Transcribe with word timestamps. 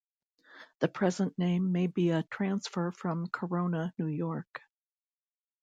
The 0.79 0.87
present 0.87 1.37
name 1.37 1.71
may 1.71 1.85
be 1.85 2.09
a 2.09 2.23
transfer 2.23 2.89
from 2.91 3.27
Corona, 3.27 3.93
New 3.99 4.07
York. 4.07 4.63